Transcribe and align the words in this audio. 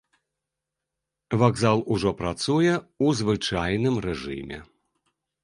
Вакзал 1.43 1.79
ужо 1.97 2.09
працуе 2.23 2.73
ў 2.73 3.07
звычайным 3.21 3.95
рэжыме. 4.09 4.59